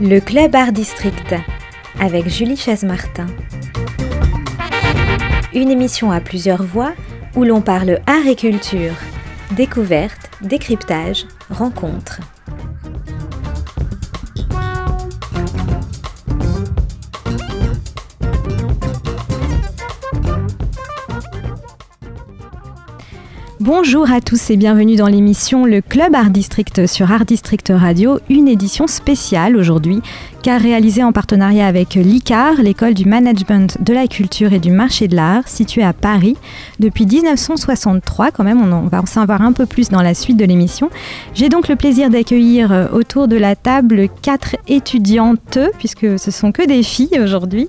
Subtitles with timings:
[0.00, 1.34] Le Club Art District
[1.98, 3.26] avec Julie Chaise-Martin.
[5.52, 6.92] Une émission à plusieurs voix
[7.34, 8.94] où l'on parle art et culture,
[9.56, 12.20] découverte, décryptage, rencontre.
[23.70, 28.18] Bonjour à tous et bienvenue dans l'émission Le Club Art District sur Art District Radio,
[28.30, 30.00] une édition spéciale aujourd'hui
[30.42, 35.08] car réalisée en partenariat avec l'ICAR, l'école du management de la culture et du marché
[35.08, 36.36] de l'art, située à Paris
[36.78, 40.44] depuis 1963 quand même, on, va en savoir un peu plus dans la suite de
[40.44, 40.90] l'émission.
[41.34, 46.52] J'ai donc le plaisir d'accueillir euh, autour de la table quatre étudiantes, puisque ce sont
[46.52, 47.68] que des filles aujourd'hui,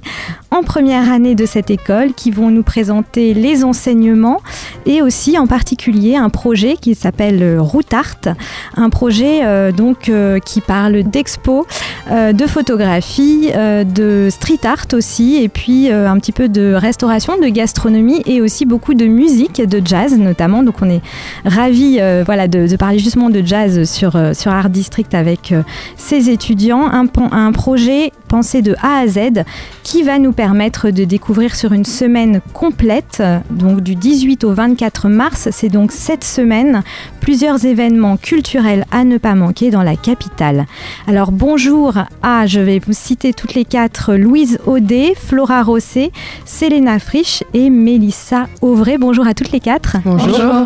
[0.51, 4.41] en première année de cette école, qui vont nous présenter les enseignements
[4.85, 8.35] et aussi en particulier un projet qui s'appelle Route Art,
[8.75, 11.65] un projet euh, donc euh, qui parle d'expo,
[12.09, 18.21] de photographie, de street art aussi, et puis un petit peu de restauration, de gastronomie
[18.25, 20.61] et aussi beaucoup de musique, de jazz notamment.
[20.61, 21.01] Donc on est
[21.45, 25.53] ravis voilà, de, parler justement de jazz sur, sur Art District avec
[25.95, 26.85] ces étudiants.
[26.91, 29.43] Un, un projet pensé de A à Z
[29.83, 35.09] qui va nous permettre de découvrir sur une semaine complète, donc du 18 au 24
[35.09, 36.83] mars, c'est donc cette semaine,
[37.19, 40.65] plusieurs événements culturels à ne pas manquer dans la capitale.
[41.07, 46.11] Alors bonjour à, je vais vous citer toutes les quatre, Louise Audet, Flora Rossé,
[46.45, 48.97] Selena Frisch et Mélissa Auvray.
[48.97, 49.97] Bonjour à toutes les quatre.
[50.03, 50.65] Bonjour.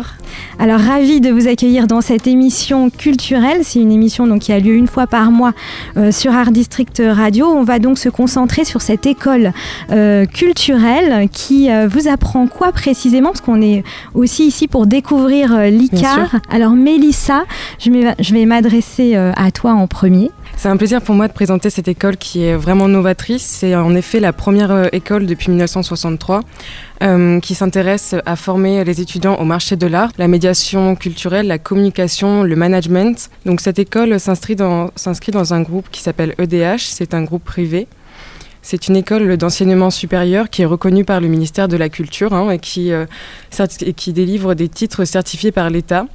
[0.58, 3.58] Alors ravi de vous accueillir dans cette émission culturelle.
[3.64, 5.52] C'est une émission donc, qui a lieu une fois par mois
[5.98, 7.46] euh, sur Art District Radio.
[7.48, 9.52] On va donc se concentrer sur cette école
[9.90, 13.28] euh, culturelle qui euh, vous apprend quoi précisément?
[13.28, 16.36] Parce qu'on est aussi ici pour découvrir l'ICAR.
[16.50, 17.44] Alors Mélissa,
[17.78, 20.30] je vais m'adresser à toi en premier.
[20.56, 23.42] C'est un plaisir pour moi de présenter cette école qui est vraiment novatrice.
[23.42, 26.40] C'est en effet la première euh, école depuis 1963
[27.02, 31.58] euh, qui s'intéresse à former les étudiants au marché de l'art, la médiation culturelle, la
[31.58, 33.30] communication, le management.
[33.44, 34.90] Donc cette école s'inscrit dans,
[35.52, 37.86] un groupe qui s'appelle EDH, c'est un groupe privé.
[38.62, 42.48] C'est une école d'enseignement supérieur qui est reconnue par le ministère de la Culture hein,
[42.48, 43.06] euh,
[43.82, 46.06] et qui délivre des titres certifiés par l'État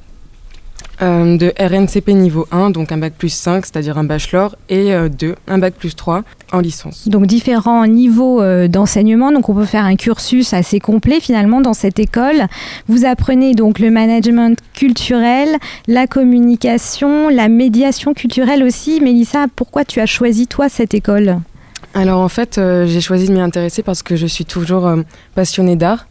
[1.02, 5.26] euh, de RNCP niveau 1, donc un bac plus 5, c'est-à-dire un bachelor, et 2,
[5.26, 7.08] euh, un bac plus 3 en licence.
[7.08, 11.72] Donc différents niveaux euh, d'enseignement, donc on peut faire un cursus assez complet finalement dans
[11.72, 12.46] cette école.
[12.86, 15.56] Vous apprenez donc le management culturel,
[15.88, 19.00] la communication, la médiation culturelle aussi.
[19.00, 21.38] Mélissa, pourquoi tu as choisi toi cette école?
[21.94, 24.88] Alors en fait, j'ai choisi de m'y intéresser parce que je suis toujours
[25.34, 26.06] passionnée d'art.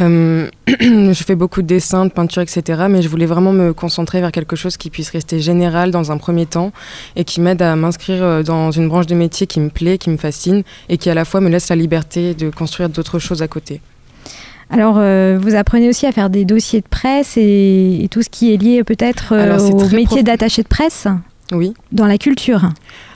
[0.00, 2.84] Euh, je fais beaucoup de dessins, de peinture, etc.
[2.88, 6.18] Mais je voulais vraiment me concentrer vers quelque chose qui puisse rester général dans un
[6.18, 6.72] premier temps
[7.16, 10.10] et qui m'aide à m'inscrire euh, dans une branche de métier qui me plaît, qui
[10.10, 13.42] me fascine et qui à la fois me laisse la liberté de construire d'autres choses
[13.42, 13.80] à côté.
[14.70, 18.52] Alors, euh, vous apprenez aussi à faire des dossiers de presse et, tout ce qui
[18.52, 19.34] est lié peut-être
[19.70, 21.06] au métier d'attaché de presse
[21.52, 21.74] Oui.
[21.92, 22.70] Dans la culture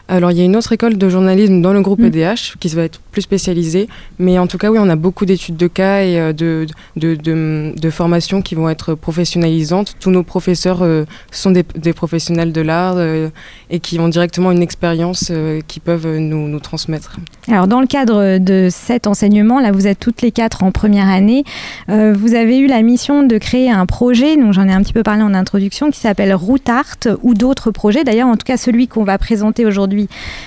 [0.08, 2.58] alors, il y a une autre école de journalisme dans le groupe EDH mm.
[2.58, 3.88] qui va être plus spécialisée.
[4.18, 7.14] Mais en tout cas, oui, on a beaucoup d'études de cas et euh, de, de,
[7.14, 9.96] de, formations qui vont être professionnalisantes.
[10.00, 13.28] Tous nos professeurs euh, sont des, professionnels de l'art euh,
[13.68, 15.30] et qui ont directement une expérience
[15.66, 17.16] qui peuvent nous, nous, transmettre.
[17.48, 21.08] Alors, dans le cadre de cet enseignement, là, vous êtes toutes les quatre en première
[21.08, 21.44] année.
[21.88, 25.02] vous avez eu la mission de créer un projet, donc j'en ai un petit peu
[25.02, 28.04] parlé en introduction, qui s'appelle Route Art ou d'autres projets.
[28.04, 29.97] D'ailleurs, en tout cas, celui qu'on va présenter aujourd'hui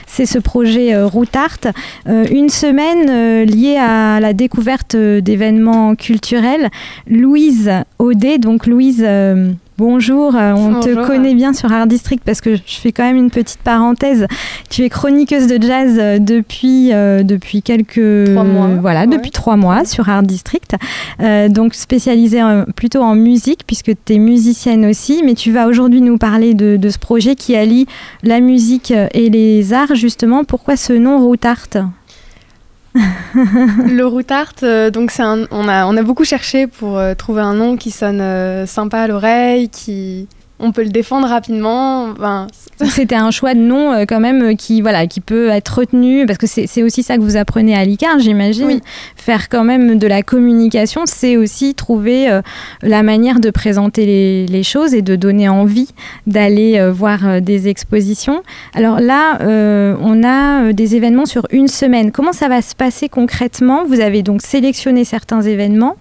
[0.08, 1.68] c'est ce projet euh.
[2.08, 6.70] Euh, une semaine euh, liée à la découverte d'événements culturels.
[7.08, 9.06] Louise Audet, donc Louise
[9.82, 13.16] Bonjour, euh, on te connaît bien sur Art District parce que je fais quand même
[13.16, 14.28] une petite parenthèse.
[14.70, 18.68] Tu es chroniqueuse de jazz euh, depuis, euh, depuis quelques trois mois.
[18.80, 20.76] Voilà, depuis trois mois sur Art District.
[21.50, 22.42] donc spécialisée
[22.76, 25.24] plutôt en musique puisque tu es musicienne aussi.
[25.26, 27.88] Mais tu vas aujourd'hui nous parler de, de, ce projet qui allie
[28.22, 30.44] la musique et les arts justement.
[30.44, 31.90] Pourquoi ce nom Route Art?
[32.94, 37.54] Le routart, euh, donc c'est on a, on a beaucoup cherché pour euh, trouver un
[37.54, 40.28] nom qui sonne euh, sympa à l'oreille, qui,
[40.62, 42.14] on peut le défendre rapidement.
[42.90, 46.26] C'était un choix de nom euh, quand même euh, qui, voilà, qui peut être retenu,
[46.26, 48.80] parce que c'est aussi ça que vous apprenez à l'ICAR, j'imagine.
[49.16, 52.42] Faire quand même de la communication, c'est aussi trouver euh,
[52.82, 55.90] la manière de présenter les, choses et de donner envie
[56.28, 58.44] d'aller voir des expositions.
[58.76, 62.12] Alors là, on a des événements sur une semaine.
[62.12, 63.84] Comment ça va se passer concrètement?
[63.86, 65.98] Vous avez donc sélectionné certains événements.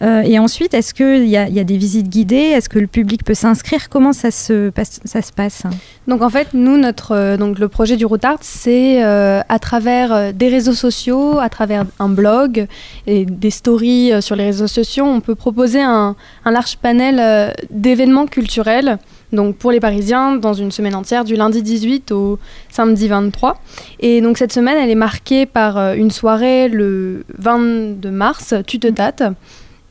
[0.00, 2.36] Et ensuite, est-ce qu'il y, y, a des visites guidées?
[2.36, 3.88] Est-ce que le public peut s'inscrire?
[3.88, 5.62] Comment ça se, passe
[6.08, 10.72] Donc en fait, nous, notre, donc le projet du Routard, c'est à travers des réseaux
[10.72, 12.66] sociaux, à travers un blog
[13.06, 18.98] et des stories sur les réseaux sociaux, on peut proposer un, large panel d'événements culturels.
[19.32, 22.38] Donc pour les Parisiens, dans une semaine entière, du lundi 18 au
[22.68, 23.60] samedi 23.
[24.00, 28.78] Et donc cette semaine, elle est marquée par euh, une soirée le 22 mars, Tu
[28.78, 29.22] te tâtes,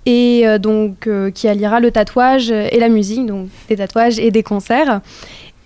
[0.05, 4.31] et euh, donc euh, qui alliera le tatouage et la musique, donc des tatouages et
[4.31, 5.01] des concerts.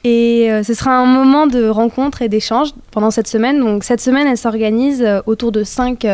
[0.06, 3.62] Et ce sera un moment de rencontre et d'échange pendant cette semaine.
[3.62, 6.06] Donc cette semaine, elle s'organise autour de cinq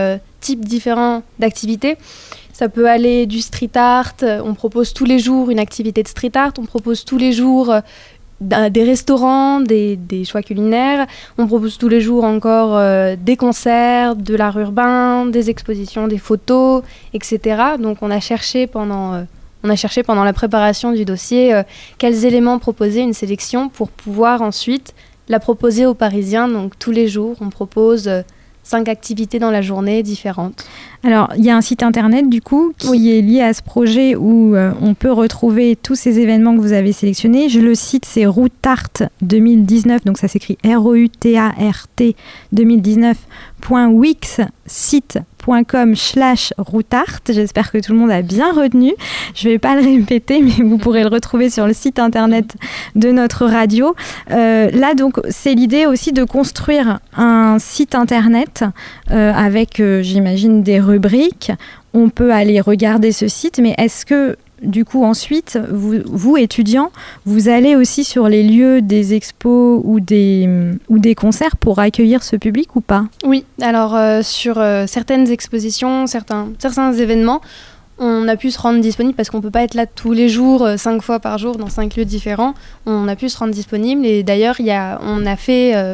[0.41, 1.97] types différents d'activités.
[2.59, 6.33] Ça peut aller du street art, on propose tous les jours une activité de street
[6.35, 7.79] art, on propose tous les jours euh,
[8.41, 11.07] des restaurants, des, choix culinaires,
[11.37, 16.17] on propose tous les jours encore euh, des concerts, de l'art urbain, des expositions, des
[16.17, 16.83] photos,
[17.13, 17.61] etc.
[17.79, 19.13] Donc on a cherché pendant...
[19.13, 19.23] Euh,
[19.61, 21.61] on a cherché pendant la préparation du dossier
[21.97, 24.93] quels éléments proposer, une sélection pour pouvoir ensuite
[25.27, 26.47] la proposer aux Parisiens.
[26.47, 28.09] Donc tous les jours, on propose
[28.69, 30.63] cinq activités dans la journée différentes.
[31.03, 34.15] Alors, il y a un site internet du coup qui est lié à ce projet
[34.15, 37.49] où euh, on peut retrouver tous ces événements que vous avez sélectionnés.
[37.49, 42.15] Je le cite, c'est Routart 2019, donc ça s'écrit R-O-U-T-A-R-T
[42.53, 43.15] 2019.wix
[44.65, 45.19] site
[45.67, 47.21] com slash routart.
[47.27, 48.93] J'espère que tout le monde a bien retenu.
[49.35, 52.55] Je ne vais pas le répéter, mais vous pourrez le retrouver sur le site internet
[52.95, 53.95] de notre radio.
[54.31, 58.63] Euh, là, donc, c'est l'idée aussi de construire un site internet
[59.11, 61.51] euh, avec, euh, j'imagine, des rubriques.
[61.93, 66.91] On peut aller regarder ce site, mais est-ce que du coup, ensuite, vous, étudiants,
[67.25, 70.49] vous allez aussi sur les lieux des expos ou des,
[70.89, 73.05] ou des concerts pour accueillir ce public ou pas?
[73.23, 77.41] Oui, alors euh, sur euh, certaines expositions, certains, certains événements,
[78.01, 80.29] on a pu se rendre disponible parce qu'on ne peut pas être là tous les
[80.29, 82.53] jours, euh, cinq fois par jour, dans cinq lieux différents.
[82.85, 85.35] On a pu se rendre disponible et d'ailleurs, on, a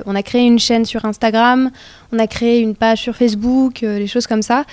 [0.06, 1.72] on a créé une chaîne sur Instagram,
[2.12, 4.66] on a créé une page sur Facebook, les choses comme ça,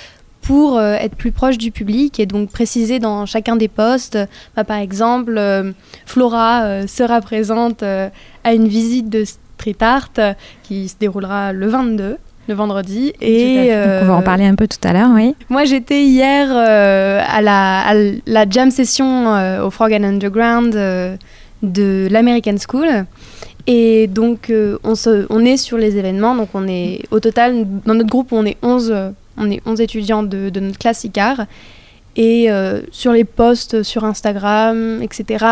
[0.43, 4.19] pour euh, être plus proche du public et donc préciser dans chacun des postes,
[4.57, 5.73] bah, par exemple, euh,
[6.05, 10.11] Flora euh, sera présente à une visite de street art
[10.65, 12.19] qui se déroulera le 22
[12.49, 13.13] le vendredi.
[13.21, 15.37] Et on va en parler un peu tout à l'heure, oui.
[15.49, 17.95] Moi, j'étais hier à, la,
[18.27, 20.73] la, jam session au Frog and Underground
[21.63, 22.89] de l'American School.
[23.69, 24.53] Et donc,
[24.83, 26.35] on, se, on est sur les événements.
[26.35, 28.93] Donc, on est au total, dans notre groupe, on est 11
[29.37, 31.47] on est 11 étudiants de, notre classe ICAR.
[32.17, 35.47] Et euh, sur les posts sur Instagram, etc.,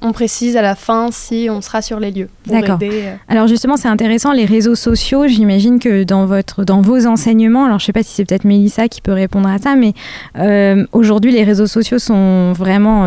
[0.00, 2.28] on, précise à la fin si on sera sur les lieux.
[2.46, 2.78] D'accord.
[2.82, 3.14] Euh.
[3.28, 7.78] Alors justement, c'est intéressant, les réseaux sociaux, j'imagine que dans, votre, dans vos enseignements, alors
[7.78, 9.94] je ne sais pas si c'est peut-être Mélissa qui peut répondre à ça, mais
[10.38, 13.06] euh, aujourd'hui, les réseaux sociaux sont vraiment...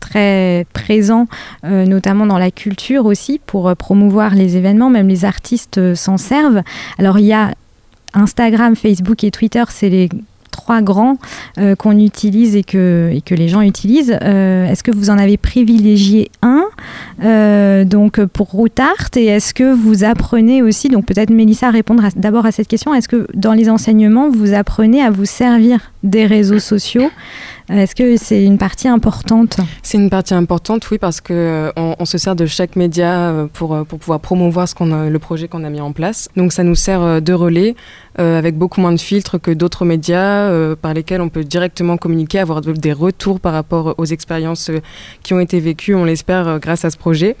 [0.00, 1.26] très présents,
[1.62, 4.90] notamment dans la culture aussi, pour promouvoir les événements.
[4.90, 6.60] Même les artistes s'en servent.
[6.98, 7.54] Alors il y a
[8.14, 10.08] Instagram, Facebook et Twitter, c'est les
[10.54, 11.18] trois grands
[11.58, 14.16] euh, qu'on utilise et que, les gens utilisent.
[14.22, 16.64] Euh, est-ce que vous en avez privilégié un?
[17.22, 22.46] Euh, donc pour Routart et est-ce que vous apprenez aussi, donc peut-être Mélissa répondre d'abord
[22.46, 26.58] à cette question, est-ce que dans les enseignements vous apprenez à vous servir des réseaux
[26.58, 27.10] sociaux?
[27.70, 29.56] Est-ce que c'est une partie importante?
[29.82, 33.46] C'est une partie importante, oui, parce qu'on euh, on se sert de chaque média euh,
[33.50, 36.28] pour, euh, pour pouvoir promouvoir le projet qu'on a mis en place.
[36.36, 37.74] Donc ça nous sert de relais
[38.16, 42.60] avec beaucoup moins de filtres que d'autres médias par lesquels on peut directement communiquer, avoir
[42.60, 44.70] des retours par rapport aux expériences
[45.24, 47.36] qui ont été vécues, on l'espère, grâce à ce projet.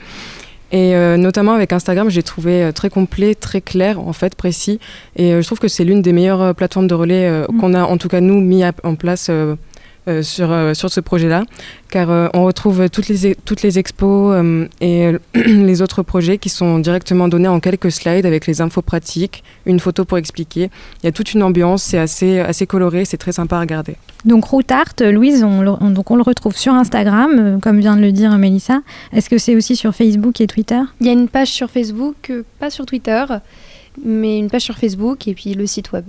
[0.72, 4.80] Et notamment avec Instagram, j'ai trouvé très complet, très clair, en fait, précis.
[5.14, 7.60] Et je trouve que c'est l'une des meilleures plateformes de relais mmh.
[7.60, 9.54] qu'on a, en tout cas nous, mis en place euh,
[10.22, 11.44] sur, euh, sur ce projet-là,
[11.90, 14.36] car euh, on retrouve toutes les, toutes les expos
[14.80, 19.42] et les autres projets qui sont directement donnés en quelques slides avec les infos pratiques,
[19.66, 20.70] une photo pour expliquer.
[21.02, 23.96] Il y a toute une ambiance, c'est assez, assez coloré, c'est très sympa à regarder.
[24.24, 28.12] Donc Routart, Louise, on le, donc on le retrouve sur Instagram, comme vient de le
[28.12, 28.80] dire Mélissa.
[29.12, 30.80] Est-ce que c'est aussi sur Facebook et Twitter?
[31.00, 33.24] Il y a une page sur Facebook, pas sur Twitter,
[34.04, 36.04] mais une page sur Facebook et puis le site web.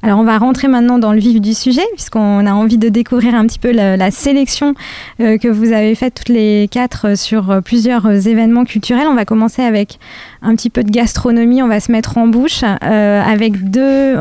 [0.00, 3.34] Alors on va rentrer maintenant dans le vif du sujet puisqu'on a envie de découvrir
[3.34, 4.74] un petit peu la, sélection
[5.20, 9.08] euh, que vous avez faite toutes les quatre sur euh, plusieurs euh, événements culturels.
[9.08, 9.98] On va commencer avec
[10.40, 14.14] un petit peu de gastronomie, on va se mettre en bouche avec deux...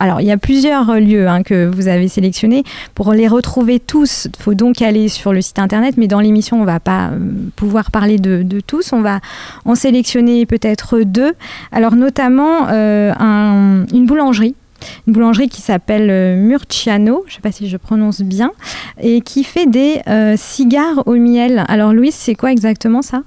[0.00, 2.64] alors il y a plusieurs lieux hein, que vous avez sélectionnés.
[2.96, 6.56] Pour les retrouver tous, il faut donc aller sur le site internet, mais dans l'émission
[6.56, 7.10] on ne va pas
[7.54, 8.92] pouvoir parler de, tous.
[8.92, 9.20] On va
[9.64, 11.34] en sélectionner peut-être deux.
[11.70, 14.56] Alors notamment une boulangerie
[15.06, 18.52] une boulangerie qui s'appelle Murciano, je ne sais pas si je prononce bien,
[19.00, 20.00] et qui fait des
[20.36, 21.64] cigares au miel.
[21.68, 23.22] Alors Louise, c'est quoi exactement ça?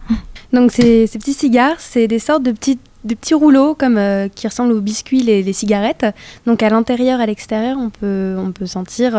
[0.54, 4.00] Donc ces, petits cigares, c'est des sortes de petits, rouleaux comme,
[4.36, 6.06] qui ressemblent aux biscuits, les, les cigarettes.
[6.46, 9.18] Donc à l'intérieur, à l'extérieur, on peut, on peut sentir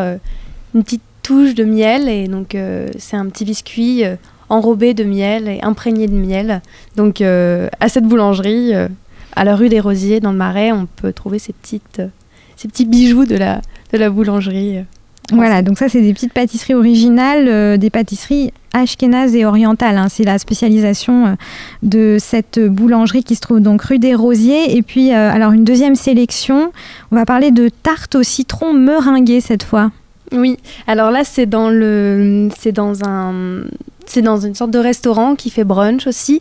[0.74, 2.56] une petite touche de miel et donc
[2.98, 4.04] c'est un petit biscuit
[4.48, 6.62] enrobé de miel et imprégné de miel.
[6.96, 8.88] Donc euh, à cette boulangerie, euh,
[9.36, 12.08] à la rue des Rosiers, dans le Marais, on peut trouver ces, petites, euh,
[12.56, 13.60] ces petits bijoux de la,
[13.92, 14.84] de la boulangerie.
[15.32, 19.96] Voilà, donc ça c'est des petites pâtisseries originales, des pâtisseries ashkénazes et orientales.
[19.96, 20.08] Hein.
[20.10, 21.38] C'est la spécialisation
[21.82, 24.76] de cette boulangerie qui se trouve donc rue des Rosiers.
[24.76, 26.72] Et puis, alors une deuxième sélection,
[27.10, 29.90] on va parler de tarte au citron meringuée cette fois.
[30.32, 33.62] Oui, alors là c'est dans le, c'est dans un,
[34.06, 36.40] c'est dans une sorte de restaurant qui fait brunch aussi.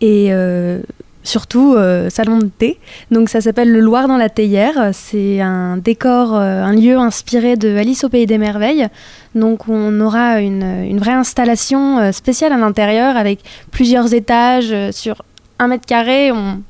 [0.00, 0.80] Et euh,
[1.24, 2.78] surtout euh, salon de thé.
[3.10, 4.90] Donc ça s'appelle le Loir dans la théière.
[4.92, 8.86] C'est un décor, euh, un lieu inspiré de Alice au pays des merveilles.
[9.34, 13.40] Donc on aura une, vraie installation spéciale à l'intérieur avec
[13.72, 15.22] plusieurs étages sur
[15.58, 16.30] un mètre carré.
[16.30, 16.60] On,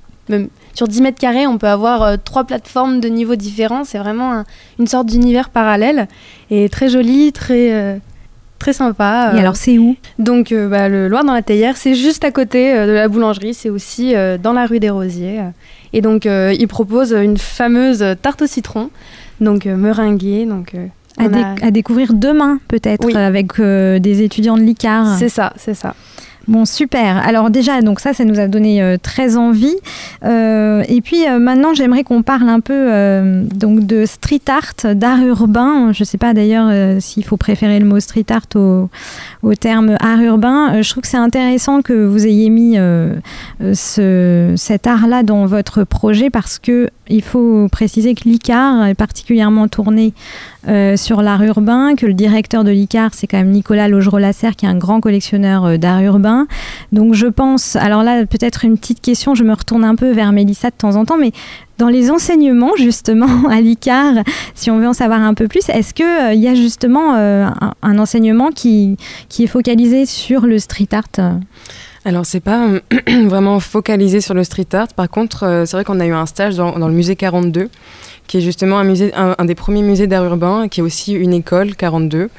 [0.73, 3.85] sur 10 mètres carrés, on peut avoir trois plateformes de niveaux différents.
[3.85, 4.45] C'est vraiment
[4.79, 6.09] une sorte d'univers parallèle
[6.51, 8.01] et très joli, très
[8.64, 9.33] très sympa.
[9.37, 9.94] Et alors c'est où?
[10.18, 13.09] Donc euh, bah, le Loire dans la Théière, c'est juste à côté euh, de la
[13.09, 15.42] boulangerie, c'est aussi euh, dans la rue des Rosiers.
[15.92, 18.88] Et donc il propose une fameuse tarte au citron,
[19.40, 20.75] donc meringuée, donc
[21.18, 25.18] à, découvrir demain peut-être avec des étudiants de l'ICAR.
[25.18, 25.94] C'est ça, c'est ça.
[26.47, 27.17] Bon, super.
[27.27, 29.75] Alors déjà, donc ça, ça nous a donné euh, très envie.
[30.25, 32.75] Euh, et puis euh, maintenant, j'aimerais qu'on parle un peu
[33.55, 35.93] donc de street art, d'art urbain.
[35.93, 40.21] Je ne sais pas d'ailleurs s'il faut préférer le mot street art au, terme art
[40.21, 40.83] urbain.
[40.83, 42.77] je trouve que c'est intéressant que vous ayez mis
[43.73, 49.69] ce, cet art-là dans votre projet parce que il faut préciser que l'ICAR est particulièrement
[49.69, 50.13] tourné
[50.97, 54.69] sur l'art urbain, que le directeur de l'ICAR, c'est quand même Nicolas Logereau-Lasserre, qui est
[54.69, 56.34] un grand collectionneur d'art urbain.
[56.93, 60.33] Donc je pense, alors là, peut-être une petite question, je me retourne un peu vers
[60.33, 61.33] Mélissa de temps en temps, mais
[61.79, 64.14] dans les enseignements, justement, à l'ICAR,
[64.55, 67.99] si on veut en savoir un peu plus, est-ce qu'il euh, y a justement un,
[67.99, 68.97] enseignement qui,
[69.29, 71.38] qui est focalisé sur le street art
[72.07, 72.69] alors, c'est pas
[73.25, 74.88] vraiment focalisé sur le street art.
[74.88, 77.71] Par contre, c'est vrai qu'on a eu un stage dans, dans, le musée 42
[78.26, 81.33] qui est justement un, musée, un, des premiers musées d'art urbain, qui est aussi une
[81.33, 82.31] école 42.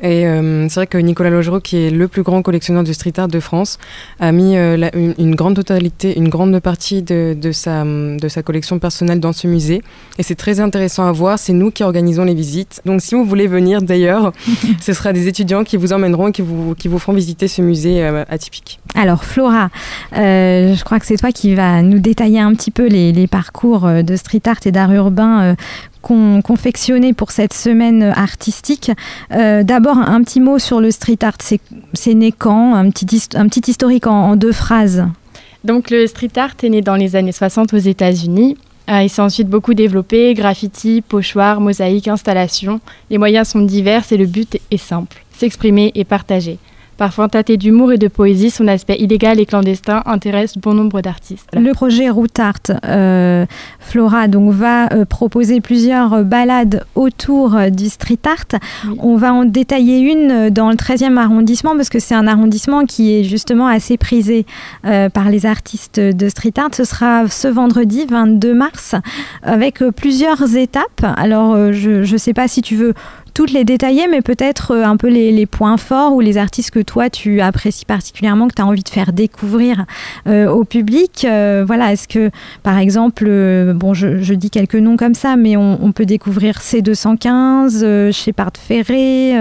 [0.00, 3.14] Et euh, c'est vrai que Nicolas Logereau, qui est le plus grand collectionneur de street
[3.16, 3.78] art de France,
[4.20, 8.78] a mis euh, une, grande totalité, une grande partie de, de, sa, de sa collection
[8.78, 9.82] personnelle dans ce musée.
[10.18, 11.38] Et c'est très intéressant à voir.
[11.38, 12.80] C'est nous qui organisons les visites.
[12.84, 14.32] Donc si vous voulez venir d'ailleurs,
[14.80, 17.60] ce sera des étudiants qui vous emmèneront et qui vous, qui vous feront visiter ce
[17.60, 18.78] musée euh, atypique.
[18.94, 19.68] Alors Flora,
[20.12, 23.86] je crois que c'est toi qui va nous détailler un petit peu les, les parcours
[23.86, 25.56] de street art et d'art urbain
[26.02, 26.42] qu'on
[27.16, 28.90] pour cette semaine artistique.
[29.32, 31.38] Euh, d'abord, un petit mot sur le street art.
[31.92, 32.74] C'est né quand?
[32.74, 35.06] Un petit, un petit historique en, deux phrases.
[35.64, 38.56] Donc, le street art est né dans les années 60 aux États-Unis.
[38.90, 42.80] Euh, il s'est ensuite beaucoup développé graffiti, pochoir, mosaïque, installation.
[43.10, 46.58] Les moyens sont divers et le but est simple s'exprimer et partager.
[46.98, 51.48] Parfois tâté d'humour et de poésie, son aspect illégal et clandestin intéresse bon nombre d'artistes.
[51.54, 53.46] Le projet Route Art euh,
[53.78, 58.60] Flora donc, va euh, proposer plusieurs balades autour euh, du street art.
[58.98, 63.14] On va en détailler une dans le 13e arrondissement parce que c'est un arrondissement qui
[63.14, 64.44] est justement assez prisé
[64.82, 66.70] par les artistes de street art.
[66.74, 68.96] Ce sera ce vendredi 22 mars
[69.42, 71.04] avec plusieurs étapes.
[71.16, 72.94] Alors je ne sais pas si tu veux
[73.34, 76.80] toutes les détailler, mais peut-être euh, un peu les, points forts ou les artistes que
[76.80, 79.86] toi tu apprécies particulièrement, que tu as envie de faire découvrir
[80.26, 81.24] euh, au public.
[81.24, 82.30] Euh, voilà, est-ce que
[82.62, 83.24] par exemple,
[83.74, 89.34] bon, je, dis quelques noms comme ça, mais on, peut découvrir C215, Shepard Ferré,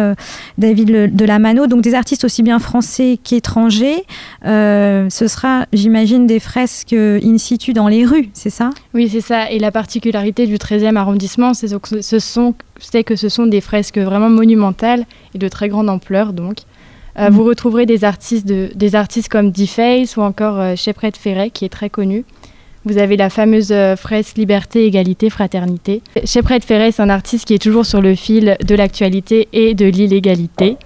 [0.58, 4.06] David de la Mano, donc des artistes aussi bien français qu'étrangers.
[4.44, 8.70] ce sera, j'imagine, des fresques in situ dans les rues, c'est ça?
[8.94, 9.51] Oui, c'est ça.
[9.51, 13.62] Et la particularité du 13e arrondissement, c'est que ce sont c'est que ce sont des
[13.62, 16.58] fresques vraiment monumentales et de très grande ampleur donc.
[17.20, 17.48] Euh, vous mm.
[17.48, 21.90] retrouverez des artistes, de, des artistes comme D-Face ou encore euh, Ferret qui est très
[21.90, 22.26] connu.
[22.86, 26.02] Vous avez la fameuse euh, fresque Liberté, Égalité, Fraternité.
[26.24, 29.86] Shepred Ferret, c'est un artiste qui est toujours sur le fil de l'actualité et de
[29.86, 30.78] l'illégalité.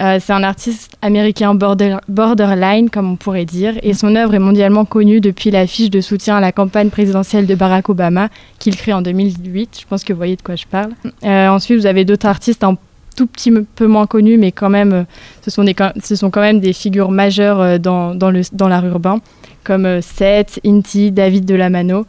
[0.00, 4.84] Euh, c'est un artiste américain borderline, comme on pourrait dire, et son œuvre est mondialement
[4.84, 8.28] connue depuis l'affiche de soutien à la campagne présidentielle de Barack Obama,
[8.58, 9.78] qu'il crée en 2008.
[9.80, 10.92] Je pense que vous voyez de quoi je parle.
[11.24, 12.76] Euh, ensuite, vous avez d'autres artistes un
[13.16, 15.02] tout petit peu moins connus, mais quand même, euh,
[15.42, 18.86] ce sont, des, ce sont quand même des figures majeures dans, dans, le, dans l'art
[18.86, 19.20] urbain,
[19.64, 22.06] comme Seth, Inti, David Delamano.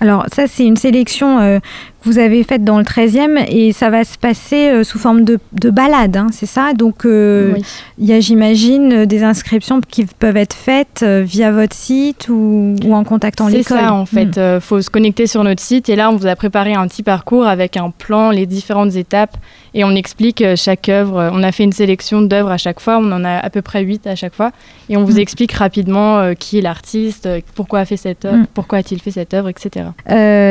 [0.00, 1.60] Alors ça, c'est une sélection
[2.02, 5.38] vous avez faite dans le 13e et ça va se passer euh, sous forme de,
[5.52, 6.72] de balade, hein, c'est ça?
[6.72, 7.54] Donc euh,
[7.98, 12.74] il y a, j'imagine, des inscriptions qui peuvent être faites euh, via votre site ou,
[12.84, 13.64] ou en contactant l'école?
[13.64, 14.36] C'est ça, en fait.
[14.36, 14.60] Il hmm.
[14.60, 17.46] faut se connecter sur notre site et là, on vous a préparé un petit parcours
[17.46, 19.36] avec un plan, les différentes étapes
[19.74, 21.30] et on explique chaque œuvre.
[21.32, 23.82] On a fait une sélection d'œuvres à chaque fois, on en a à peu près
[23.82, 24.52] 8 à chaque fois
[24.88, 25.20] et on vous hmm.
[25.20, 28.46] explique rapidement qui est l'artiste, pourquoi a fait cette œuvre, hmm.
[28.54, 29.86] pourquoi a-t-il fait cette œuvre, etc.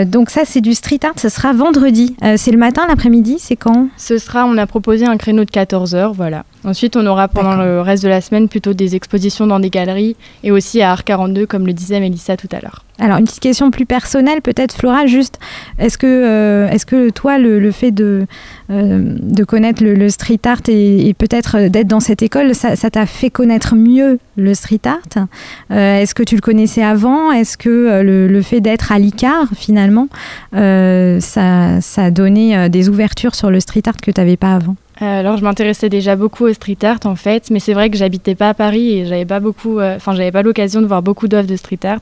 [0.05, 2.15] donc ça, c'est du street art, ça sera vendredi.
[2.21, 3.87] Euh, c'est le matin, l'après-midi, c'est quand?
[3.95, 6.43] Ce sera, on a proposé un créneau de 14h, voilà.
[6.65, 10.17] Ensuite, on aura pendant le reste de la semaine plutôt des expositions dans des galeries
[10.43, 12.83] et aussi à Art 42, comme le disait Mélissa tout à l'heure.
[12.99, 15.39] Alors, une petite question plus personnelle, peut-être, Flora, juste,
[15.77, 18.27] est-ce que, euh, est-ce que toi, le, fait de,
[18.71, 23.29] euh, de connaître le, street art et, peut-être d'être dans cette école, ça, t'a fait
[23.29, 25.27] connaître mieux le street art?
[25.69, 27.31] Est-ce que tu le connaissais avant?
[27.31, 30.09] Est-ce que le, fait d'être à l'ICAR, finalement,
[30.51, 34.75] ça, ça a donné des ouvertures sur le street art que tu n'avais pas avant?
[34.88, 37.97] euh, alors, je m'intéressais déjà beaucoup au street art en fait, mais c'est vrai que
[37.97, 41.01] j'habitais pas à Paris et j'avais pas beaucoup, euh, enfin, j'avais pas l'occasion de voir
[41.01, 42.01] beaucoup d'œuvres de street art.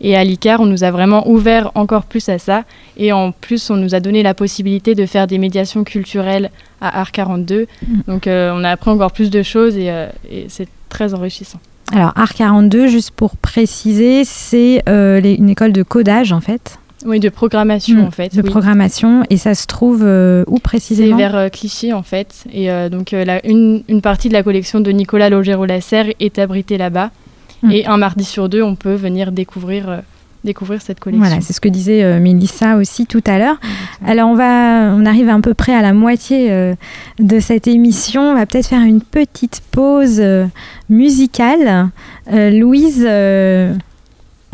[0.00, 2.64] Et à l'ICAR, on nous a vraiment ouvert encore plus à ça.
[2.96, 7.00] Et en plus, on nous a donné la possibilité de faire des médiations culturelles à
[7.00, 7.62] Art 42.
[7.62, 8.00] Mm.
[8.08, 9.90] Donc, euh, on a appris encore plus de choses et,
[10.48, 11.60] c'est très enrichissant.
[11.92, 16.78] Alors, Art 42, juste pour préciser, c'est une école de codage en fait.
[17.04, 18.04] Oui, de programmation mm.
[18.04, 18.34] en fait.
[18.34, 19.24] De programmation.
[19.30, 22.44] Et ça se trouve euh, où précisément C'est vers euh, Clichy en fait.
[22.52, 27.10] Et euh, donc une, une, partie de la collection de Nicolas Logero-Lasserre est abritée là-bas.
[27.62, 27.70] Mm.
[27.72, 30.02] Et un mardi sur deux, on peut venir découvrir
[30.44, 31.26] découvrir cette collection.
[31.26, 33.56] Voilà, c'est ce que disait Mélissa aussi tout à l'heure.
[34.06, 36.74] Alors on va, on arrive à peu près à la moitié
[37.18, 38.20] de cette émission.
[38.20, 40.22] On va peut-être faire une petite pause
[40.90, 41.88] musicale.
[42.30, 43.08] Louise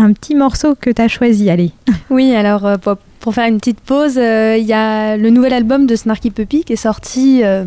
[0.01, 1.73] un petit morceau que tu as choisi, allez.
[2.11, 2.77] Oui, alors euh,
[3.21, 6.65] pour, faire une petite pause, euh, il y a le nouvel album de Snarky Puppy
[6.65, 7.67] qui est sorti euh,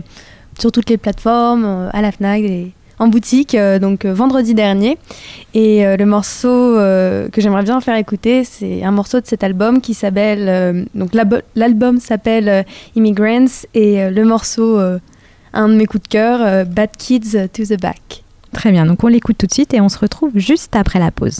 [0.60, 5.00] sur toutes les plateformes, à la FNAC et en boutique, donc vendredi dernier.
[5.56, 9.96] Et le morceau que j'aimerais bien faire écouter, c'est un morceau de cet album qui
[9.96, 10.86] s'appelle.
[10.93, 11.10] donc
[11.56, 12.65] l'album s'appelle
[12.96, 14.80] Immigrants et le morceau,
[15.54, 18.24] un de mes coups de cœur, Bad Kids to the Back.
[18.54, 21.10] Très bien, donc on l'écoute tout de suite et on se retrouve juste après la
[21.10, 21.39] pause.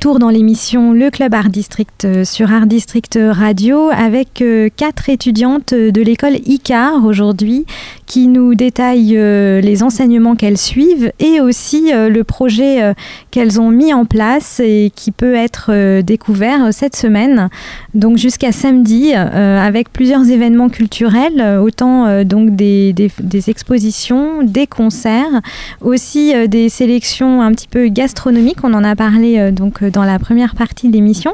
[0.19, 5.73] dans l'émission Le Club Art District euh, sur Art District Radio avec euh, quatre étudiantes
[5.73, 7.65] de l'école ICAR aujourd'hui
[8.07, 12.93] qui nous détaillent euh, les enseignements qu'elles suivent et aussi le projet
[13.31, 17.49] qu'elles ont mis en place et qui peut être découvert cette semaine,
[17.93, 25.41] donc jusqu'à samedi, avec plusieurs événements culturels, autant donc des, des, expositions, des concerts,
[25.81, 28.63] aussi des sélections un petit peu gastronomiques.
[28.63, 31.33] On en a parlé donc dans la première partie de l'émission.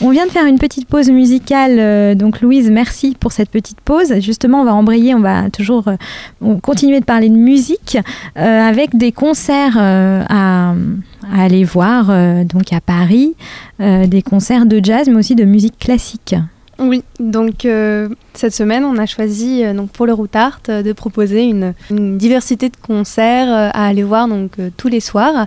[0.00, 1.76] On vient de faire une petite pause musicale.
[1.78, 4.20] Euh, donc Louise, merci pour cette petite pause.
[4.20, 7.98] Justement, on va embrayer, on va toujours euh, continuer de parler de musique
[8.36, 10.74] euh, avec des concerts à,
[11.34, 12.06] aller voir
[12.44, 13.34] donc à Paris,
[13.80, 16.36] des concerts de jazz mais aussi de musique classique.
[16.78, 17.66] Oui, donc
[18.34, 22.76] cette semaine, on a choisi donc pour le Routart de proposer une, une, diversité de
[22.76, 25.46] concerts à aller voir donc tous les soirs.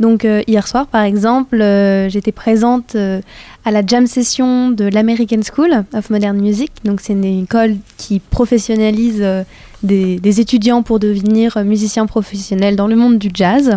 [0.00, 3.20] Donc euh, hier soir, par exemple, euh, j'étais présente euh,
[3.66, 6.72] à la jam session de l'American School of Modern Music.
[6.84, 9.22] Donc c'est une école qui professionnalise
[9.82, 13.76] des, étudiants pour devenir musiciens professionnels dans le monde du jazz.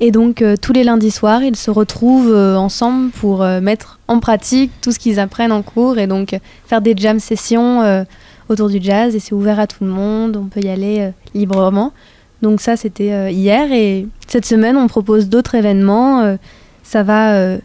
[0.00, 4.90] Et donc tous les lundis soirs, ils se retrouvent ensemble pour mettre en pratique tout
[4.90, 6.36] ce qu'ils apprennent en cours et donc
[6.66, 8.04] faire des jam sessions
[8.48, 9.14] autour du jazz.
[9.14, 11.92] Et c'est ouvert à tout le monde, on peut y aller librement.
[12.42, 13.72] Donc ça, c'était euh, hier.
[13.72, 16.20] Et cette semaine, on propose d'autres événements.
[16.22, 16.36] Euh,
[16.82, 17.58] ça va euh,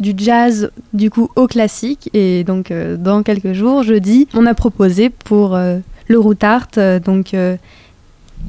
[0.00, 2.10] du jazz, du coup, au classique.
[2.12, 6.70] Et donc, dans quelques jours, jeudi, on a proposé pour le Routart,
[7.04, 7.36] donc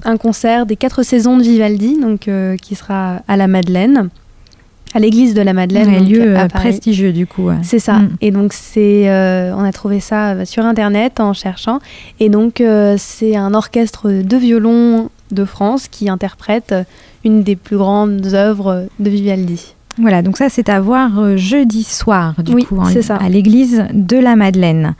[0.03, 2.27] un concert des quatre saisons de Vivaldi, donc
[2.59, 4.09] qui sera à la Madeleine
[4.95, 5.89] à l'église de la Madeleine.
[5.89, 7.49] Un lieu prestigieux du coup.
[7.61, 7.99] C'est ça.
[7.99, 8.17] Mm.
[8.21, 9.07] Et donc c'est,
[9.53, 11.79] on a trouvé ça sur internet en cherchant.
[12.19, 12.63] Et donc
[12.97, 16.73] c'est un orchestre de violon de France qui interprète
[17.23, 19.75] une des plus grandes œuvres de Vivaldi.
[19.99, 24.17] Voilà, donc ça c'est à voir euh, jeudi soir, du oui, coup, à l'église de
[24.17, 24.95] la Madeleine.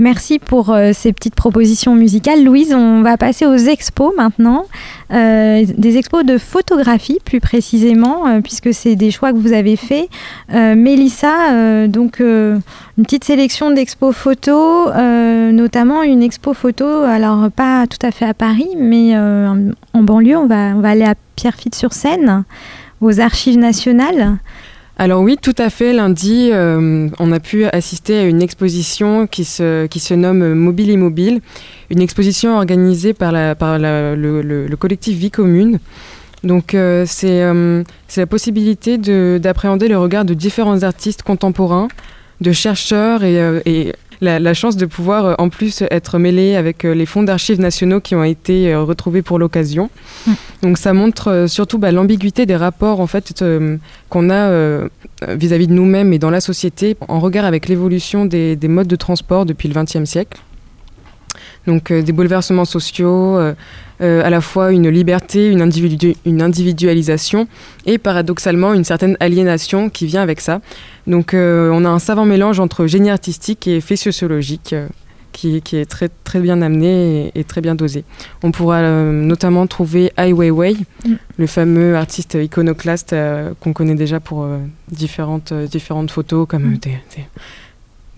[0.00, 2.42] Merci pour euh, ces petites propositions musicales.
[2.42, 4.64] Louise, on va passer aux expos maintenant.
[5.12, 9.76] Euh, des expos de photographie plus précisément, euh, puisque c'est des choix que vous avez
[9.76, 10.08] faits.
[10.48, 12.62] Mélissa, donc une
[13.02, 14.90] petite sélection d'expos photos,
[15.52, 20.46] notamment une expo photo, alors pas tout à fait à Paris, mais en banlieue, on
[20.46, 22.44] va, on va aller à Pierrefitte-sur-Seine,
[23.00, 24.38] aux archives nationales.
[25.00, 25.94] Alors oui, tout à fait.
[25.94, 30.90] Lundi, euh, on a pu assister à une exposition qui se, qui se nomme Mobile
[30.90, 31.40] Immobile,
[31.88, 35.78] une exposition organisée par, le, collectif Vie Commune.
[36.44, 38.98] Donc euh, euh, c'est la possibilité
[39.38, 41.88] d'appréhender le regard de différents artistes contemporains,
[42.42, 47.06] de chercheurs et la, chance de pouvoir euh, en plus être mêlé avec euh, les
[47.06, 49.90] fonds d'archives nationaux qui ont été euh, retrouvés pour l'occasion.
[50.26, 50.32] Mm.
[50.62, 53.44] Donc ça montre surtout bah, l'ambiguïté des rapports en fait
[54.08, 54.80] qu'on a
[55.28, 58.96] vis-à-vis de nous-mêmes et dans la société en regard avec l'évolution des, des modes de
[58.96, 60.40] transport depuis le XXe siècle.
[61.66, 65.70] Donc des bouleversements sociaux, à la fois une liberté, une,
[66.26, 67.48] une, individualisation
[67.86, 70.60] et paradoxalement une certaine aliénation qui vient avec ça.
[71.06, 74.72] Donc euh, on a un savant mélange entre génie artistique et fait sociologique.
[74.72, 74.88] Euh,
[75.32, 78.04] qui, est très, très bien amené et, très bien dosé.
[78.42, 81.14] On pourra euh, notamment trouver Ai Weiwei, mm.
[81.38, 83.14] le fameux artiste iconoclaste
[83.60, 84.46] qu'on connaît déjà pour
[84.90, 86.78] différentes, différentes photos, comme mm.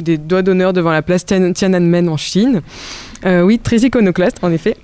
[0.01, 2.63] des, doigts d'honneur devant la place Tiananmen en Chine.
[3.25, 4.77] oui, très iconoclaste en effet.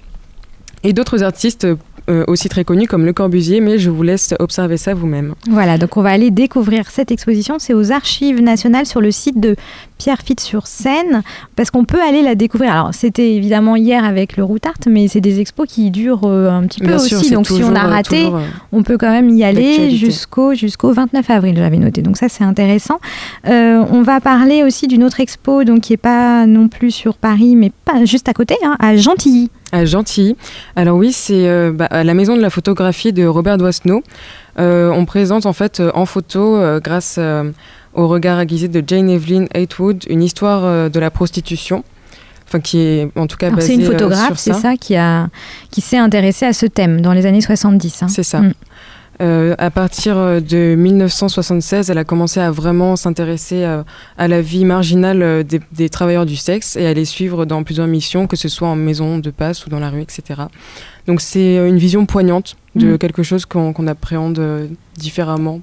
[0.84, 1.66] Et d'autres artistes
[2.08, 5.34] euh, aussi très connus comme Le Corbusier, mais je vous laisse observer ça vous-même.
[5.50, 7.56] Voilà, donc on va aller découvrir cette exposition.
[7.58, 9.56] C'est aux Archives nationales sur le site de
[9.98, 11.22] Pierre Fitte sur Seine,
[11.54, 12.72] parce qu'on peut aller la découvrir.
[12.72, 16.66] Alors, c'était évidemment hier avec le Routart, mais c'est des expos qui durent euh, un
[16.66, 17.30] petit peu aussi.
[17.30, 18.40] donc, si on a raté, euh,
[18.72, 22.00] on peut quand même y aller jusqu'au jusqu'au 29 avril, j'avais noté.
[22.00, 23.00] Donc, ça, c'est intéressant.
[23.44, 27.54] on va parler aussi d'une autre expo, donc qui n'est pas non plus sur Paris,
[27.54, 29.50] mais pas juste à côté, hein, à Gentilly.
[29.72, 30.36] À Gentilly.
[30.76, 34.02] Alors oui, c'est bah, à la maison de la photographie de Robert Doisneau.
[34.56, 37.18] on présente en fait en photo, grâce
[37.94, 41.84] au regard aiguisé de Jane Evelyn Hatewood, une histoire de la prostitution
[42.48, 45.28] enfin qui est en tout cas basée C'est une photographe, c'est ça, qui a
[45.70, 48.02] qui s'est intéressée à ce thème dans les années 70.
[48.02, 48.08] Hein.
[48.08, 48.40] C'est ça.
[48.40, 48.54] Mm.
[49.20, 53.84] Euh, à partir euh, de 1976, elle a commencé à vraiment s'intéresser à,
[54.16, 57.64] à, la vie marginale euh, des, des, travailleurs du sexe et à les suivre dans
[57.64, 60.42] plusieurs missions, que ce soit en maison de passe ou dans la rue, etc.
[61.08, 62.98] Donc c'est une vision poignante de mm.
[62.98, 65.60] quelque chose qu'on appréhende différemment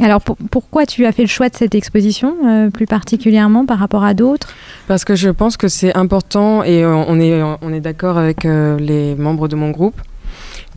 [0.00, 4.14] alors pourquoi tu as fait le choix de cette exposition plus particulièrement par rapport à
[4.14, 4.54] d'autres?
[4.86, 9.16] Parce que je pense que c'est important et on est, on est d'accord avec les
[9.16, 10.00] membres de mon groupe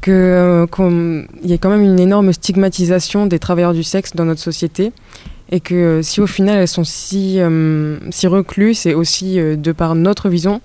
[0.02, 0.66] qu'il euh,
[1.44, 4.92] y a quand même une énorme stigmatisation des travailleurs du sexe dans notre société
[5.52, 9.72] et que euh, si au final elles sont si, euh, si recluses, c'est aussi de
[9.72, 10.62] par notre vision.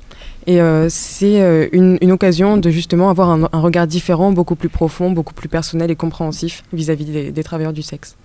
[0.48, 5.34] Et c'est une, une, occasion de justement avoir un, regard différent, beaucoup plus profond, beaucoup
[5.34, 8.16] plus personnel et compréhensif vis-à-vis des travailleurs du sexe.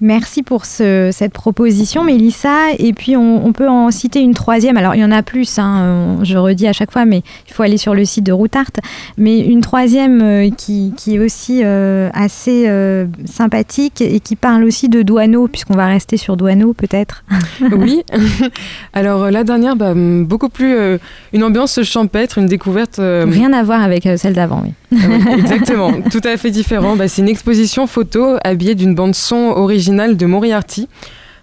[0.00, 2.70] Merci pour cette proposition, Mélissa.
[2.78, 4.76] Et puis, on, peut en citer une troisième.
[4.76, 7.64] Alors, il y en a plus, hein, je redis à chaque fois, mais il faut
[7.64, 8.70] aller sur le site de Routart.
[9.16, 14.88] Mais une troisième euh, qui, est aussi euh, assez euh, sympathique et qui parle aussi
[14.88, 17.24] de Douaneau, puisqu'on va rester sur Douaneau, peut-être.
[17.72, 18.04] oui.
[18.92, 20.76] Alors, la dernière, bah, beaucoup plus
[21.32, 22.98] une ambiance champêtre, une découverte.
[22.98, 24.72] Rien à voir avec celle d'avant, oui.
[25.36, 26.94] exactement, tout à fait différent.
[26.94, 30.88] Bah, c'est une exposition photo habillée d'une bande-son originale de Moriarty.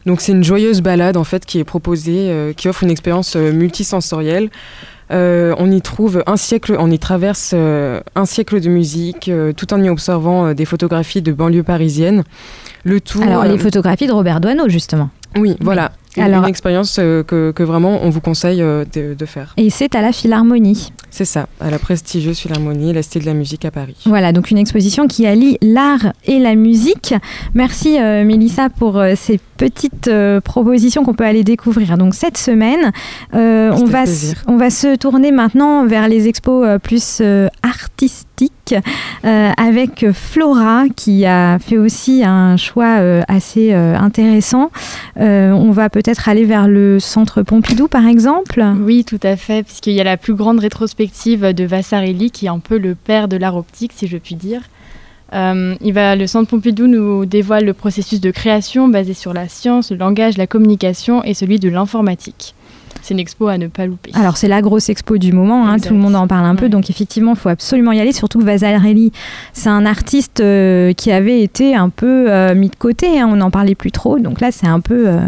[0.06, 3.36] Donc c'est une joyeuse balade en fait qui est proposée, euh, qui offre une expérience
[3.36, 4.50] euh, multisensorielle.
[5.12, 9.84] Euh, on y trouve un siècle, on y traverse un siècle de musique, tout en
[9.84, 12.24] y observant des photographies de banlieues parisiennes.
[12.84, 13.22] Le tout.
[13.22, 15.10] Alors les photographies de Robert Doisneau justement.
[15.38, 15.92] Oui, voilà.
[16.18, 19.54] Alors, une expérience que, que, vraiment on vous conseille de, de faire.
[19.58, 20.92] Et c'est à la Philharmonie.
[21.10, 23.96] C'est ça, à la prestigieuse Philharmonie, la Cité de la musique à Paris.
[24.06, 27.14] Voilà, donc une exposition qui allie l'art et la musique.
[27.54, 31.98] Merci euh, Mélissa pour euh, ces petites euh, propositions qu'on peut aller découvrir.
[31.98, 32.92] Donc cette semaine,
[33.32, 34.04] on, va
[34.48, 37.22] on va se tourner maintenant vers les expos plus
[37.64, 38.76] artistiques
[39.24, 44.72] avec Flora qui a fait aussi un choix assez intéressant.
[45.16, 48.66] on va peut-être aller vers le centre Pompidou par exemple.
[48.82, 52.50] Oui, tout à fait, puisqu'il y a la plus grande rétrospective de Vassarelli, qui est
[52.50, 54.62] un peu le père de l'art optique, si je puis dire.
[55.34, 59.48] Euh, il va, le Centre Pompidou nous dévoile le processus de création basé sur la
[59.48, 62.55] science, le langage, la communication et celui de l'informatique
[63.02, 64.12] c'est une expo à ne pas louper.
[64.14, 66.70] Alors c'est la grosse expo du moment, hein, tout le monde en parle un peu,
[66.70, 69.12] donc effectivement il faut absolument y aller, surtout que Vasarely,
[69.54, 73.38] c'est un artiste euh, qui avait été un peu euh, mis de côté, hein, on
[73.38, 75.20] n'en parlait plus trop, donc là c'est un peu euh,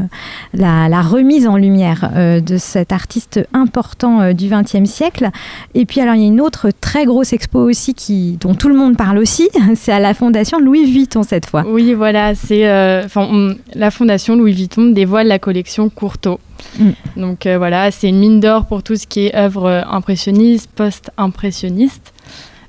[0.53, 5.29] la, remise en lumière de cet artiste important du XXe siècle.
[5.75, 8.67] Et puis alors il y a une autre très grosse expo aussi qui, dont tout
[8.67, 11.63] le monde parle aussi, c'est à la fondation Louis Vuitton cette fois.
[11.67, 16.39] Oui voilà, c'est la fondation Louis Vuitton dévoile la collection Courtauld.
[16.79, 16.89] Mm.
[17.17, 22.13] Donc euh, voilà, c'est une mine d'or pour tout ce qui est œuvre impressionniste, post-impressionniste.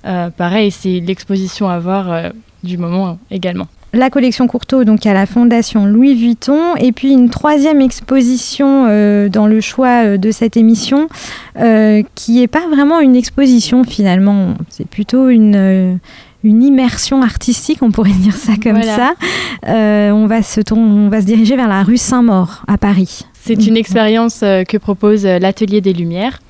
[0.07, 2.31] Euh, pareil, c'est l'exposition à voir euh,
[2.62, 7.31] du moment également la collection Courtauld donc à la Fondation Louis Vuitton et puis une
[7.31, 8.85] troisième exposition
[9.31, 11.09] dans le choix de cette émission
[12.14, 15.98] qui n'est pas vraiment une exposition finalement c'est plutôt une
[16.44, 19.14] une immersion artistique, on pourrait dire ça comme ça.
[19.64, 23.24] on, va se on va se diriger vers la rue Saint-Maur à Paris.
[23.49, 26.41] C'est une expérience euh, que propose euh, l'Atelier des Lumières.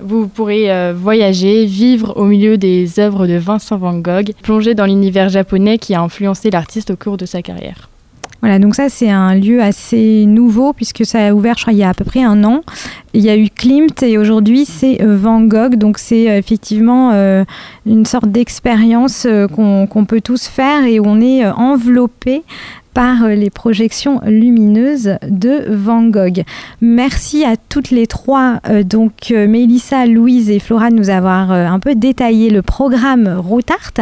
[0.00, 4.86] Vous pourrez euh, voyager, vivre au milieu des œuvres de Vincent Van Gogh, plonger dans
[4.86, 7.90] l'univers japonais qui a influencé l'artiste au cours de sa carrière.
[8.40, 11.80] Voilà, donc ça c'est un lieu assez nouveau puisque ça a ouvert, je crois, il
[11.80, 12.62] y a à peu près un an.
[13.12, 17.10] Il y a eu Klimt et aujourd'hui c'est Van Gogh, donc c'est effectivement
[17.84, 22.44] une sorte d'expérience qu'on peut tous faire et où on est enveloppé
[22.98, 26.42] par euh, les projections lumineuses de Van Gogh.
[26.80, 31.52] Merci à toutes les trois, euh, donc euh, Mélissa, Louise et Flora, de nous avoir
[31.52, 33.92] un peu détaillé le programme Routart,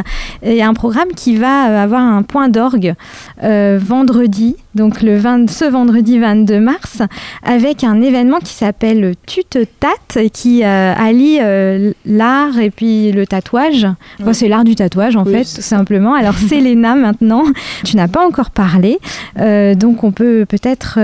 [0.42, 2.94] et un programme qui va avoir un point d'orgue
[3.42, 7.02] vendredi donc le ce vendredi 22 mars,
[7.42, 13.26] avec un événement qui s'appelle Tute Tat, qui euh, allie euh, l'art et puis le
[13.26, 13.88] tatouage.
[14.32, 16.14] c'est l'art du tatouage en fait, tout simplement.
[16.14, 17.44] Alors Selena maintenant,
[17.84, 18.98] tu n'as pas encore parlé,
[19.40, 21.00] euh, donc on peut peut-être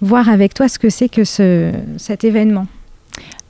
[0.00, 2.66] voir avec toi ce que c'est que ce, cet événement.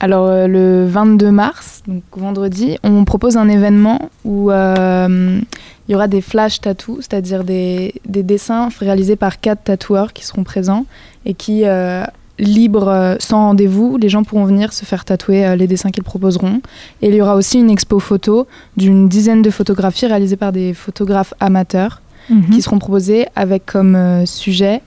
[0.03, 5.43] Alors le 22 mars, donc vendredi, on propose un événement où il
[5.89, 10.87] y aura des flash tattoos, c'est-à-dire des, dessins réalisés par quatre tatoueurs qui seront présents
[11.25, 12.03] et qui euh,
[12.39, 13.97] libre, sans rendez-vous.
[13.97, 16.61] Les gens pourront venir se faire tatouer les dessins qu'ils proposeront.
[17.03, 20.73] Et il y aura aussi une expo photo d'une dizaine de photographies réalisées par des
[20.73, 22.49] photographes amateurs Mhm.
[22.49, 24.81] qui seront proposées avec comme sujet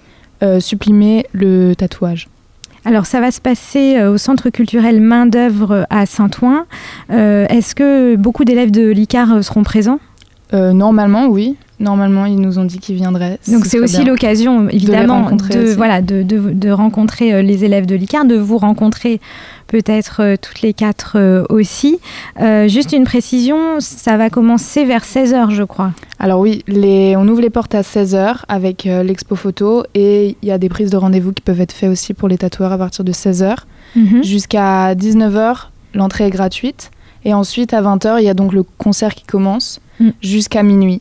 [0.59, 2.29] supprimer le tatouage.
[2.85, 6.67] Alors ça va se passer au Centre culturel Main d'œuvre à Saint-Ouen.
[7.09, 10.01] Est-ce que beaucoup d'élèves de l'ICAR seront présents?
[10.53, 11.57] Normalement, oui.
[11.81, 13.39] Normalement, ils nous ont dit qu'ils viendraient.
[13.49, 17.97] Donc c'est aussi l'occasion, évidemment, de, de, voilà, de, de, de, rencontrer les élèves de
[17.97, 19.21] l'ICAR, de vous rencontrer
[19.67, 21.17] peut-être toutes les quatre
[21.49, 21.99] aussi.
[22.41, 25.93] Euh, juste une précision, ça va commencer vers 16h, je crois.
[26.19, 30.49] Alors oui, les, on ouvre les portes à 16h avec euh, l'expo photo et il
[30.49, 32.79] y a des prises de rendez-vous qui peuvent être faites aussi pour les tatoueurs à
[32.79, 33.57] partir de 16h.
[33.97, 34.23] Mm -hmm.
[34.23, 36.91] Jusqu'à 19h, l'entrée est gratuite.
[37.25, 40.11] Et ensuite, à 20h, il y a donc le concert qui commence mm.
[40.21, 41.01] jusqu'à minuit.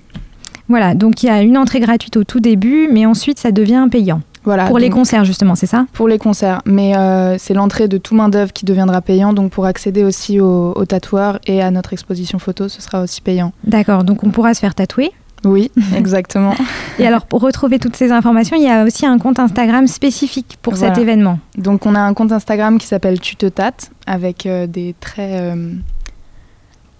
[0.70, 3.88] Voilà, donc il y a une entrée gratuite au tout début, mais ensuite ça devient
[3.92, 4.22] payant.
[4.46, 5.86] Voilà, pour les concerts justement, c'est ça?
[5.94, 9.52] Pour les concerts, mais euh, c'est l'entrée de tout main d'œuvre qui deviendra payant, donc
[9.52, 13.54] pour accéder aussi aux, aux tatoueurs et à notre exposition photo, ce sera aussi payant.
[13.64, 15.14] D'accord, donc on pourra se faire tatouer?
[15.46, 16.54] Oui, exactement.
[17.00, 20.58] et alors, pour retrouver toutes ces informations, il y a aussi un compte Instagram spécifique
[20.62, 20.94] pour voilà.
[20.94, 21.40] cet événement.
[21.58, 25.32] Donc, on a un compte Instagram qui s'appelle Tu te tâtes, avec euh, des traits.
[25.32, 25.74] Euh,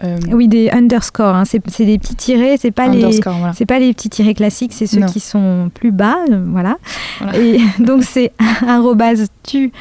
[0.04, 1.36] euh, oui, des underscores.
[1.36, 1.44] Hein.
[1.46, 2.58] C'est des petits tirés.
[2.58, 3.20] C'est pas les.
[3.22, 3.54] Voilà.
[3.54, 4.74] C'est pas les petits tirés classiques.
[4.74, 5.08] C'est ceux non.
[5.08, 6.18] qui sont plus bas.
[6.32, 6.78] euh, voilà.
[7.20, 7.40] voilà.
[7.40, 8.32] Et donc c'est
[8.68, 9.72] arrobase tu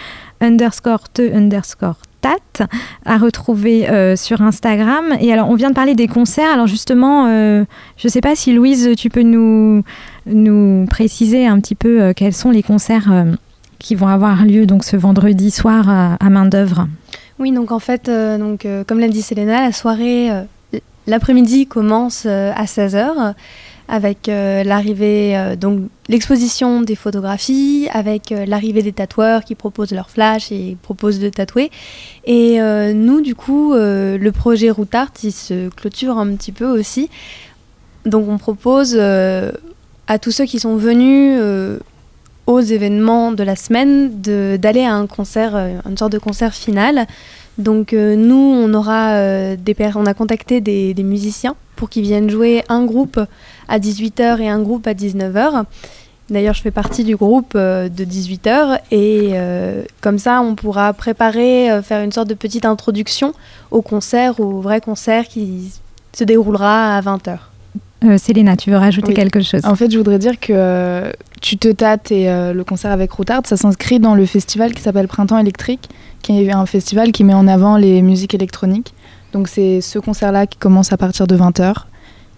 [0.40, 2.66] underscore te underscore tat
[3.04, 5.04] à retrouver euh, sur Instagram.
[5.20, 6.52] Et alors on vient de parler des concerts.
[6.52, 7.26] Alors justement,
[7.96, 9.82] je sais pas si Louise, tu peux nous
[10.26, 13.10] nous préciser un petit peu quels sont les concerts
[13.80, 16.86] qui vont avoir lieu donc ce vendredi soir à, à main d'œuvre.
[17.38, 20.42] Oui, donc en fait, euh, donc, euh, comme l'a dit Selena, la soirée, euh,
[21.06, 23.34] l'après-midi commence à 16h
[23.88, 30.78] avec l'arrivée, donc l'exposition des photographies, avec l'arrivée des tatoueurs qui proposent leur flash et
[30.80, 31.70] proposent de tatouer.
[32.24, 32.58] Et
[32.94, 37.10] nous, du coup, le projet Route Art, il se clôture un petit peu aussi.
[38.06, 41.38] Donc on propose à tous ceux qui sont venus
[42.46, 47.06] aux événements de la semaine d'aller à un concert, euh, une sorte de concert final.
[47.58, 52.30] Donc euh, nous, on aura euh, des on a contacté des, musiciens pour qu'ils viennent
[52.30, 53.20] jouer un groupe
[53.68, 55.64] à 18h et un groupe à 19h.
[56.30, 59.34] D'ailleurs, je fais partie du groupe euh, de 18h et
[60.00, 63.34] comme ça, on pourra préparer, faire une sorte de petite introduction
[63.70, 65.72] au concert, au vrai concert qui
[66.12, 67.51] se déroulera à 20h.
[68.04, 68.16] Euh,
[68.58, 69.14] tu veux rajouter Oui.
[69.14, 69.64] quelque chose?
[69.64, 73.12] En fait, je voudrais dire que euh, Tu te tâtes et euh, le concert avec
[73.12, 75.88] Routard, ça s'inscrit dans le festival qui s'appelle Printemps électrique,
[76.22, 78.94] qui est un festival qui met en avant les musiques électroniques.
[79.32, 81.74] Donc c'est ce concert-là qui commence à partir de 20h.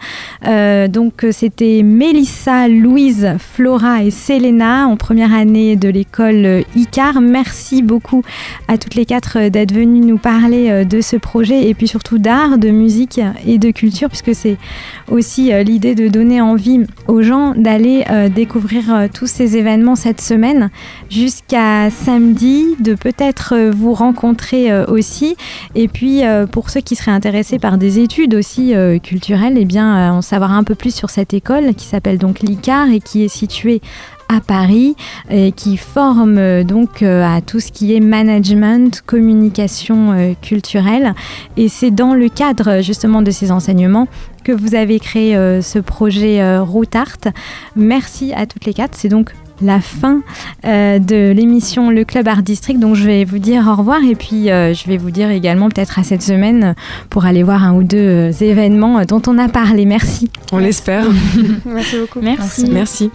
[0.47, 7.21] Euh, donc c'était Mélissa, Louise, Flora et Selena en première année de l'école ICAR.
[7.21, 8.23] Merci beaucoup
[8.67, 12.17] à toutes les quatre d'être venues nous parler euh, de ce projet et puis surtout
[12.17, 14.57] d'art, de musique et de culture puisque c'est
[15.09, 19.95] aussi euh, l'idée de donner envie aux gens d'aller euh, découvrir euh, tous ces événements
[19.95, 20.69] cette semaine
[21.09, 25.35] jusqu'à samedi, de peut-être euh, vous rencontrer euh, aussi
[25.75, 29.65] et puis euh, pour ceux qui seraient intéressés par des études aussi euh, culturelles, eh
[29.65, 32.99] bien euh, en savoir un peu plus sur cette école qui s'appelle donc l'ICAR et
[32.99, 33.81] qui est située
[34.27, 34.95] à Paris
[35.31, 41.15] et qui forme euh, donc euh, à tout ce qui est management, communication culturelle.
[41.57, 44.07] Et c'est dans le cadre justement de ces enseignements
[44.43, 47.33] que vous avez créé ce projet Route Art.
[47.75, 48.95] Merci à toutes les quatre.
[48.95, 50.21] C'est donc la fin
[50.65, 52.79] euh, de l'émission Le Club Art District.
[52.79, 55.69] Donc je vais vous dire au revoir et puis euh, je vais vous dire également
[55.69, 56.75] peut-être à cette semaine
[57.09, 59.85] pour aller voir un ou deux euh, événements dont on a parlé.
[59.85, 60.29] Merci.
[60.51, 61.05] On l'espère.
[61.65, 62.21] Merci beaucoup.
[62.21, 63.11] Merci.